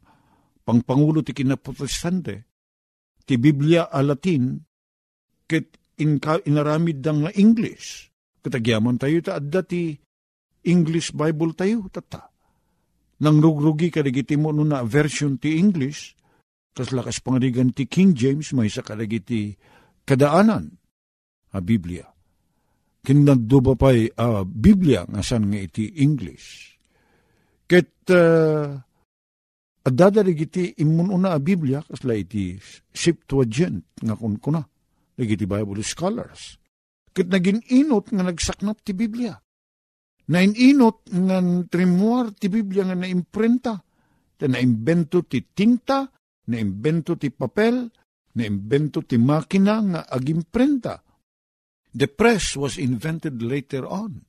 pangpangulo 0.65 1.21
ti 1.21 1.31
kinaprotestante, 1.31 2.35
ti 3.21 3.37
Biblia 3.37 3.93
a 3.93 4.01
Latin, 4.01 4.57
ket 5.45 5.77
in 6.01 6.17
inaramid 6.19 6.99
dang 6.99 7.23
nga 7.23 7.31
English. 7.37 8.09
Katagyaman 8.41 8.97
tayo 8.99 9.21
ta 9.21 9.37
adda 9.37 9.61
ti 9.61 9.95
English 10.65 11.13
Bible 11.13 11.53
tayo 11.53 11.85
tata. 11.93 12.27
Nang 13.21 13.39
rugrugi 13.39 13.93
kadagiti 13.93 14.35
mo 14.35 14.51
na 14.51 14.83
version 14.83 15.39
ti 15.39 15.55
English, 15.55 16.17
kas 16.75 16.91
lakas 16.91 17.23
pangarigan 17.23 17.71
ti 17.71 17.87
King 17.87 18.11
James 18.11 18.51
may 18.51 18.67
sa 18.67 18.83
kadagiti 18.83 19.55
kadaanan 20.03 20.67
a 21.55 21.59
Biblia. 21.63 22.03
Kinagdo 23.05 23.61
ba 23.61 23.73
pa'y 23.77 24.11
a 24.17 24.43
Biblia 24.43 25.07
nga 25.07 25.21
san 25.23 25.47
nga 25.47 25.61
iti 25.61 26.01
English. 26.01 26.75
Ket 27.69 28.03
uh, 28.11 28.75
adada 29.85 30.25
iti 30.25 30.73
imun 30.81 31.13
una 31.13 31.37
a 31.37 31.39
Biblia 31.39 31.79
kasla 31.85 32.17
iti 32.17 32.57
Septuagint 32.89 34.01
nga 34.01 34.17
kun 34.17 34.41
kuna 34.41 34.65
Nagiti 35.15 35.47
Bible 35.47 35.79
scholars. 35.79 36.59
Kit 37.15 37.31
naging 37.31 37.63
inot 37.71 38.11
nga 38.11 38.23
nagsaknap 38.27 38.83
ti 38.83 38.91
Biblia. 38.91 39.31
Na 40.27 40.43
inot 40.43 41.07
nga 41.07 41.39
trimuar 41.71 42.35
ti 42.35 42.51
Biblia 42.51 42.83
nga 42.83 42.99
naimprenta. 42.99 43.79
Ta 44.35 44.45
naimbento 44.51 45.23
ti 45.23 45.39
tinta, 45.55 46.03
naimbento 46.51 47.15
ti 47.15 47.31
papel, 47.31 47.87
naimbento 48.35 49.07
ti 49.07 49.15
makina 49.15 49.79
nga 49.79 50.01
agimprenta. 50.11 50.99
The 51.95 52.11
press 52.11 52.59
was 52.59 52.75
invented 52.75 53.39
later 53.39 53.87
on. 53.87 54.27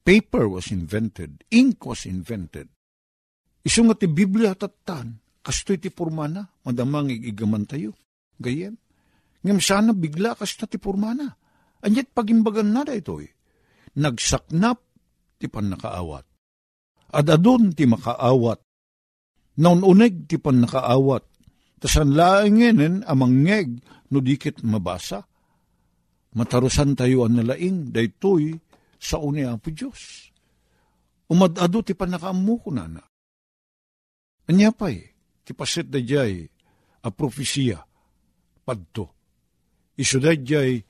Paper 0.00 0.48
was 0.48 0.72
invented. 0.72 1.44
Ink 1.52 1.84
was 1.84 2.08
invented. 2.08 2.72
Iso 3.64 3.80
nga 3.80 3.96
ti 3.96 4.06
Biblia 4.06 4.52
tatan, 4.52 5.16
kastoy 5.40 5.80
ti 5.80 5.88
pormana, 5.88 6.44
madamang 6.68 7.08
igigaman 7.08 7.64
tayo. 7.64 7.96
Gayem. 8.36 8.76
Ngam 9.44 9.60
sana 9.60 9.92
bigla 9.92 10.32
kas 10.36 10.56
na 10.56 10.64
ti 10.64 10.80
purmana. 10.80 11.28
Anyat 11.84 12.16
pagimbagan 12.16 12.72
na 12.72 12.80
da 12.80 12.96
ito'y. 12.96 13.28
Nagsaknap 14.00 14.80
ti 15.36 15.46
pan 15.52 15.68
nakaawat. 15.68 16.24
At 17.12 17.28
adun 17.28 17.76
ti 17.76 17.84
makaawat. 17.84 18.64
Naununeg 19.60 20.24
ti 20.24 20.40
pan 20.40 20.64
nakaawat. 20.64 21.24
Tasan 21.76 22.16
laingenen 22.16 23.04
amang 23.04 23.44
ngeg 23.44 23.68
no 24.08 24.18
dikit 24.24 24.64
mabasa. 24.64 25.20
Matarusan 26.34 26.96
tayo 26.96 27.28
ang 27.28 27.38
nalaing 27.38 27.92
daytoy 27.92 28.56
sa 28.96 29.20
uni 29.20 29.44
po 29.60 29.68
Diyos. 29.68 30.32
Umadado 31.28 31.84
ti 31.84 31.92
pan 31.92 32.16
nakaamuko 32.16 32.72
na 32.72 32.88
na. 32.88 33.04
Anya 34.50 34.70
pa'y, 34.72 35.00
ti 35.44 35.56
pasit 35.56 35.88
da 35.88 36.00
jay, 36.00 36.44
a 37.04 37.08
profesiya, 37.12 37.80
padto 38.64 39.14
Isudadjay, 39.94 40.82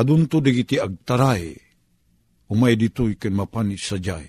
adunto 0.00 0.40
digiti 0.40 0.80
agtaray, 0.80 1.52
umay 2.48 2.72
dito'y 2.72 3.20
ken 3.20 3.36
mapanis 3.36 3.84
sa 3.84 4.00
jay. 4.00 4.24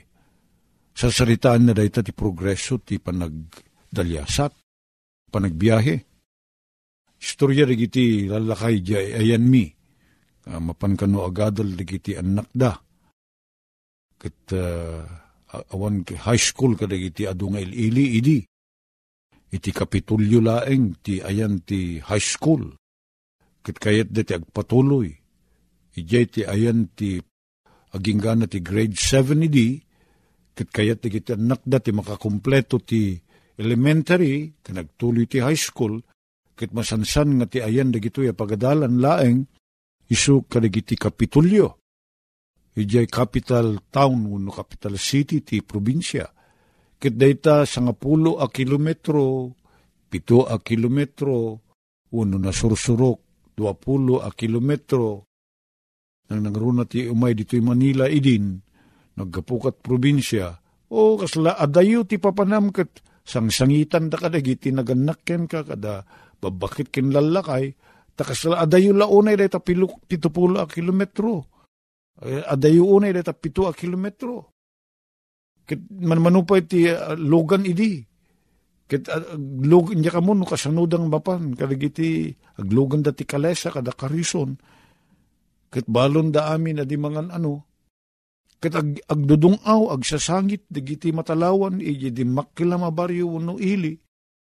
Sa 0.96 1.08
saritaan 1.08 1.72
na 1.72 1.74
dayta 1.76 2.04
ti 2.04 2.12
progreso 2.12 2.84
ti 2.84 3.00
panagdalyasat, 3.00 4.52
panagbiyahe. 5.32 5.96
Istorya 7.16 7.64
digiti 7.64 8.28
lalakay 8.28 8.84
jay 8.84 9.16
ayan 9.16 9.48
mi, 9.48 9.64
uh, 10.52 10.60
mapan 10.60 11.00
kano 11.00 11.24
agadal 11.24 11.72
digiti 11.72 12.20
anak 12.20 12.52
da. 12.52 12.76
Kat 14.20 14.40
uh, 14.52 15.04
awan 15.72 16.04
high 16.04 16.40
school 16.40 16.74
ka 16.74 16.90
digiti 16.90 17.28
adunga 17.30 17.62
ili 17.62 18.18
idi. 18.20 18.40
Iti 19.52 19.70
kapitulyo 19.72 20.42
laeng 20.42 21.00
ti 21.00 21.22
ayan 21.22 21.64
ti 21.64 22.02
high 22.02 22.24
school 22.24 22.76
Kit 23.66 23.82
kayat 23.82 24.14
dati 24.14 24.38
agpatuloy. 24.38 25.10
Ijay 25.98 26.26
ti 26.30 26.42
ayan 26.46 26.94
ti 26.94 27.18
aging 27.98 28.22
gana 28.22 28.46
ti 28.46 28.62
grade 28.62 28.94
7 28.94 29.42
idi, 29.42 29.82
kit 30.54 30.70
kayat 30.70 31.02
ti 31.02 31.10
kiti 31.10 31.34
anak 31.34 31.66
dati 31.66 31.90
makakumpleto 31.90 32.78
ti 32.86 33.18
elementary, 33.58 34.54
kanagtuloy 34.62 35.26
ti 35.26 35.42
high 35.42 35.58
school, 35.58 35.98
kit 36.54 36.78
masansan 36.78 37.42
nga 37.42 37.50
ti 37.50 37.58
ayan 37.58 37.90
dagito 37.90 38.22
ya 38.22 38.38
pagadalan 38.38 39.02
laeng, 39.02 39.50
isu 40.14 40.46
kadagiti 40.46 40.94
kapitulyo. 40.94 41.85
Ijay 42.76 43.08
capital 43.08 43.80
town, 43.88 44.28
no 44.28 44.52
capital 44.52 45.00
city 45.00 45.40
ti 45.40 45.64
probinsya. 45.64 46.28
Kit 47.00 47.16
dayta 47.16 47.64
sa 47.64 47.80
nga 47.84 47.96
pulo 47.96 48.40
a 48.44 48.52
kilometro, 48.52 49.56
pito 50.12 50.44
a 50.44 50.60
kilometro, 50.60 51.64
uno 52.12 52.36
na 52.36 52.52
sursurok, 52.52 53.20
20 53.56 54.28
a 54.28 54.30
kilometro 54.36 55.24
nang 56.30 56.42
nangruna 56.42 56.90
ti 56.90 57.06
umay 57.06 57.38
dito'y 57.38 57.62
Manila 57.62 58.10
idin, 58.10 58.58
naggapukat 59.14 59.86
probinsya, 59.86 60.58
o 60.90 61.22
kasla 61.22 61.54
adayo 61.54 62.02
ti 62.02 62.18
papanam 62.18 62.74
kat 62.74 62.90
sangsangitan 63.22 64.10
da 64.10 64.18
kadagiti 64.18 64.74
naganakken 64.74 65.46
ka 65.46 65.62
kada 65.66 66.02
babakit 66.42 66.90
kin 66.90 67.14
lalakay, 67.14 67.78
takasla 68.18 68.58
adayo 68.66 68.94
launay 68.94 69.38
da 69.38 69.46
tapiluk 69.46 70.02
pitupulo 70.10 70.62
a 70.62 70.66
kilometro. 70.66 71.46
Eh, 72.24 72.44
adayo 72.48 72.88
unay 72.88 73.12
da 73.12 73.24
tapito 73.24 73.68
a 73.68 73.74
kilometro. 73.76 74.56
Kit 75.68 75.82
man 75.90 76.22
manupay 76.22 76.64
ti 76.64 76.88
uh, 76.88 77.18
logan 77.18 77.66
idi, 77.66 78.06
Ket 78.86 79.10
aglog 79.10 79.90
ah, 79.90 79.98
niya 79.98 80.14
kamo 80.14 80.38
no 80.38 80.46
kasanudang 80.46 81.10
mapan 81.10 81.58
kadagiti 81.58 82.30
aglogan 82.62 83.02
dati 83.02 83.26
kalesa 83.26 83.74
kada 83.74 83.90
karison. 83.90 84.54
Ket 85.74 85.90
balon 85.90 86.30
da 86.30 86.54
amin 86.54 86.86
adi 86.86 86.94
mangan 86.94 87.34
ano. 87.34 87.66
Ket 88.62 88.78
ag, 88.78 89.02
agdudungaw 89.10 89.90
agsasangit 89.90 90.70
digiti 90.70 91.10
matalawan 91.10 91.82
iji 91.82 92.14
di 92.14 92.30
makila 92.30 92.78
mabaryo 92.78 93.42
no 93.42 93.58
ili. 93.58 93.98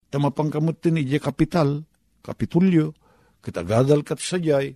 Tamapangkamot 0.10 0.82
tin 0.82 0.98
iji 0.98 1.22
kapital, 1.22 1.86
kapitulyo. 2.26 2.98
Ket 3.46 3.62
agadal 3.62 4.02
kat 4.02 4.18
sajay. 4.18 4.74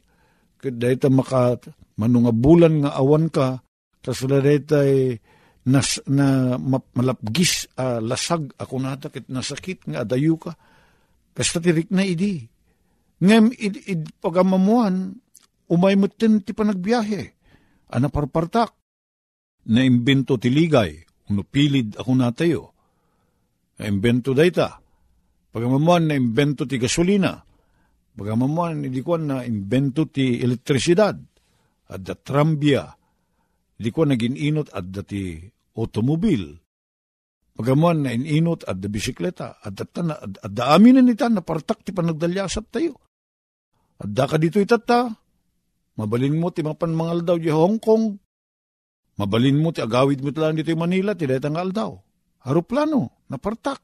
Ket 0.61 0.77
dayta 0.77 1.09
maka 1.09 1.57
manunga 1.99 2.31
bulan 2.35 2.83
nga 2.83 2.91
awan 2.95 3.31
ka. 3.31 3.61
Eh, 4.05 5.17
nas, 5.65 5.97
na 6.05 6.61
malapgis 6.61 7.65
uh, 7.73 7.97
lasag 7.97 8.53
ako 8.53 8.75
nata 8.77 9.09
ket 9.09 9.25
nasakit 9.33 9.81
nga 9.89 10.05
adayu 10.05 10.37
ka. 10.37 10.53
Kasta 11.33 11.57
tirik 11.57 11.89
na 11.89 12.05
idi. 12.05 12.45
Ngem 13.19 13.49
id, 13.49 13.75
id 13.89 14.03
pagamamuan, 14.21 15.17
umay 15.73 15.97
mutin 15.97 16.45
ti 16.45 16.53
panagbiyahe. 16.53 17.21
Ana 17.91 18.13
parpartak. 18.13 18.77
Na 19.65 19.81
imbento 19.81 20.37
ti 20.37 20.53
ligay, 20.53 21.01
uno 21.33 21.41
pilid 21.41 21.97
ako 21.97 22.11
natayo. 22.13 22.63
Na 23.81 23.89
imbento 23.89 24.37
dayta. 24.37 24.77
Pagamamuan 25.49 26.05
na 26.05 26.13
imbento 26.13 26.69
ti 26.69 26.77
gasolina. 26.77 27.41
Pagamamuan, 28.15 28.85
hindi 28.85 29.01
ko 29.01 29.17
na 29.17 29.41
imbento 29.43 30.07
ti 30.07 30.39
elektrisidad. 30.39 31.17
At 31.91 32.01
da 32.01 32.17
trambia. 32.17 32.89
Hindi 33.75 33.89
ko 33.91 34.01
naging 34.07 34.37
inot 34.39 34.73
at 34.73 34.85
dati 34.89 35.37
automobil. 35.75 36.55
Pagamuan 37.55 38.03
na 38.03 38.11
ininot 38.11 38.67
at 38.67 38.83
da 38.83 38.91
bisikleta, 38.91 39.63
at 39.63 39.79
at, 39.79 39.95
at, 39.95 40.33
at 40.43 40.51
da 40.51 40.75
amin 40.75 40.99
na 40.99 41.15
na 41.31 41.39
partak 41.39 41.87
ti 41.87 41.95
panagdalyasap 41.95 42.65
tayo. 42.67 42.99
At 43.95 44.11
da 44.11 44.27
ka 44.27 44.35
dito 44.35 44.59
itata, 44.59 45.07
mabalin 45.95 46.35
mo 46.35 46.51
ti 46.51 46.59
mapan 46.67 46.91
mangal 46.91 47.23
daw 47.23 47.39
di 47.39 47.47
Hong 47.47 47.79
Kong, 47.79 48.19
Mabalin 49.15 49.63
mo 49.63 49.71
ti 49.71 49.79
agawid 49.79 50.19
mo 50.19 50.29
lang 50.35 50.59
dito 50.59 50.75
Manila, 50.75 51.15
ti 51.15 51.23
detang 51.23 51.55
aldaw. 51.55 51.95
Haruplano, 52.43 53.23
napartak. 53.31 53.79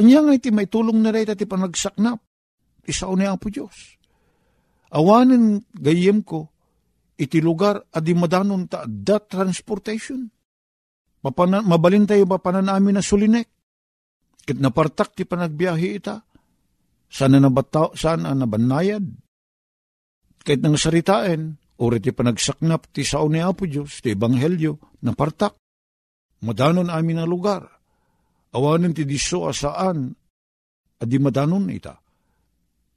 Anya 0.00 0.24
nga 0.24 0.32
iti 0.32 0.48
may 0.48 0.64
tulong 0.64 1.04
na 1.04 1.12
rita 1.12 1.36
ti 1.36 1.44
panagsaknap. 1.44 2.18
Isaw 2.88 3.12
ni 3.20 3.28
Apo 3.28 3.52
Diyos. 3.52 4.00
Awanin 4.96 5.60
gayem 5.76 6.24
ko, 6.24 6.48
iti 7.20 7.38
lugar 7.44 7.76
adi 7.92 8.16
madanon 8.16 8.64
ta 8.64 8.88
that 8.88 9.28
transportation. 9.28 10.32
Mapana, 11.20 11.60
mabalin 11.60 12.08
tayo 12.08 12.24
mapanan 12.24 12.72
amin 12.72 12.96
na 12.96 13.04
sulinek. 13.04 13.48
Kit 14.40 14.56
napartak 14.56 15.12
ti 15.12 15.28
panagbiyahe 15.28 15.88
ita. 16.00 16.24
Sana 17.12 17.36
nabataw, 17.36 17.92
sana 17.92 18.32
nabanayad. 18.32 19.04
Kahit 20.40 20.64
nang 20.64 20.80
saritain, 20.80 21.60
uri 21.76 22.00
ti 22.00 22.16
panagsaknap 22.16 22.88
ti 22.88 23.04
sao 23.04 23.28
ni 23.28 23.44
Apo 23.44 23.68
Diyos, 23.68 24.00
ti 24.00 24.16
Ebanghelyo, 24.16 25.04
napartak. 25.04 25.60
Madanon 26.40 26.88
amin 26.88 27.20
na 27.20 27.28
lugar. 27.28 27.68
Awanin 28.56 28.96
ti 28.96 29.04
diso 29.04 29.44
asaan, 29.44 30.08
adi 31.04 31.16
madanon 31.20 31.68
ita. 31.68 32.00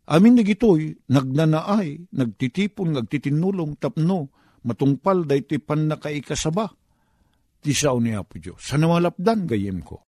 Amin 0.04 0.36
na 0.36 0.44
gitoy, 0.44 1.00
nagnanaay, 1.08 2.12
nagtitipon, 2.12 2.92
nagtitinulong, 2.92 3.80
tapno, 3.80 4.28
matungpal 4.68 5.24
day 5.24 5.48
ti 5.48 5.64
pan 5.64 5.88
nakaikasaba. 5.88 6.68
Ti 7.64 7.72
sao 7.72 8.04
ni 8.04 8.12
Apo 8.12 8.36
Diyos. 8.36 8.60
Sana 8.60 8.92
malapdan 8.92 9.48
gayem 9.48 9.80
ko. 9.80 10.04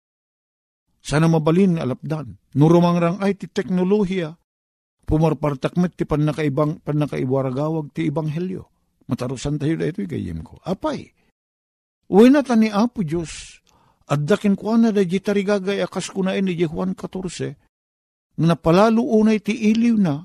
Sana 0.99 1.31
mabalin 1.31 1.79
alapdan. 1.79 2.35
Nurumangrang 2.59 3.23
ay 3.23 3.39
ti 3.39 3.47
teknolohiya. 3.47 4.35
Pumarpartakmet 5.07 5.95
ti 5.95 6.03
pan 6.03 6.27
nakaibang, 6.27 6.83
pan 6.83 7.07
ti 7.95 8.11
ibanghelyo. 8.11 8.63
Matarusan 9.07 9.61
tayo 9.61 9.79
da 9.79 9.87
ito'y 9.87 10.09
gayem 10.09 10.41
ko. 10.43 10.59
Apay, 10.65 11.13
uwi 12.09 12.33
na 12.33 12.41
ta 12.43 12.57
ni 12.57 12.73
Apo 12.73 13.05
Diyos, 13.05 13.61
at 14.09 14.25
dakin 14.25 14.57
ko 14.57 14.75
na 14.81 14.91
da 14.91 15.05
jitarigagay 15.05 15.85
akas 15.85 16.09
ko 16.09 16.25
na 16.25 16.35
ni 16.41 16.57
Juan 16.57 16.97
14, 16.97 17.55
nga 18.35 18.47
napalalo 18.51 19.03
unay 19.03 19.39
ti 19.39 19.55
iliw 19.55 19.97
na, 19.99 20.19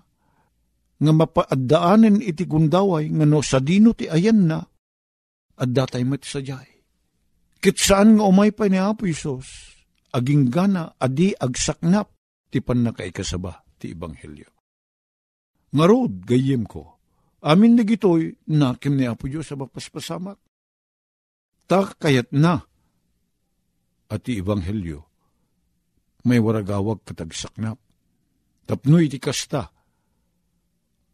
nga 1.00 1.12
mapaaddaanen 1.13 2.19
iti 2.26 2.43
gundaway, 2.50 3.08
nga 3.08 3.26
no 3.26 3.39
sa 3.45 3.62
dino 3.62 3.93
ti 3.93 4.10
ayan 4.10 4.50
na, 4.50 4.60
at 5.60 5.69
datay 5.69 6.04
met 6.04 6.26
sa 6.26 6.41
jay. 6.41 6.67
Kit 7.60 7.78
saan 7.78 8.17
nga 8.17 8.26
umay 8.26 8.50
pa 8.56 8.65
ni 8.65 8.80
Apo 8.80 9.06
Isos, 9.06 9.78
aging 10.15 10.50
gana 10.50 10.95
adi 10.98 11.36
agsaknap, 11.38 12.12
ti 12.50 12.60
pan 12.65 12.82
nakaikasaba 12.82 13.62
ti 13.78 13.93
Ebanghelyo. 13.93 14.50
Ngarod, 15.69 16.26
gayem 16.26 16.65
ko, 16.65 16.98
amin 17.45 17.78
na 17.78 17.84
gitoy, 17.86 18.34
nakim 18.50 18.98
ni 18.98 19.06
Apo 19.06 19.30
Diyos 19.30 19.45
sa 19.45 19.56
mapaspasamak. 19.56 20.39
Tak 21.69 22.02
kayat 22.02 22.34
na, 22.34 22.58
at 24.10 24.19
ti 24.26 24.41
Ebanghelyo, 24.41 25.06
may 26.26 26.41
waragawag 26.41 27.06
katagsaknap 27.06 27.78
tapno 28.69 29.01
iti 29.01 29.17
kasta, 29.17 29.65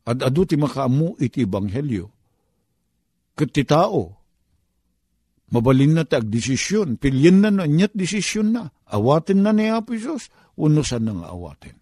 at 0.04 0.20
adu 0.20 0.44
ti 0.44 0.60
makaamu 0.60 1.15
iti 1.24 1.48
ebanghelyo. 1.48 2.12
Kat 3.32 3.56
ti 3.56 3.63
tao, 3.63 4.12
mabalin 5.56 5.96
na 5.96 6.04
ti 6.04 6.20
agdesisyon, 6.20 7.00
pilyin 7.00 7.39
na 7.39 7.50
na, 7.56 7.63
nyat 7.63 7.96
desisyon 7.96 8.52
na, 8.52 8.68
awatin 8.91 9.39
na 9.39 9.56
ni 9.56 9.72
Apo 9.72 9.96
Isos, 9.96 10.28
unusan 10.60 11.08
na 11.08 11.12
nga 11.15 11.28
awatin. 11.32 11.80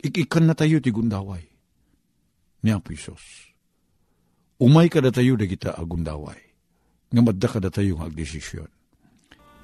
Ikikan 0.00 0.48
na 0.48 0.56
tayo 0.56 0.80
ti 0.80 0.88
gundaway 0.88 1.44
ni 2.64 2.72
Apo 2.72 2.96
Isos. 2.96 3.52
Umay 4.56 4.88
ka 4.88 5.04
da 5.04 5.12
tayo 5.12 5.36
da 5.36 5.44
kita 5.44 5.76
agundaway, 5.76 6.40
nga 7.12 7.20
madda 7.20 7.48
ka 7.52 7.60
da 7.60 7.68
tayo 7.68 8.00
agdesisyon. 8.00 8.68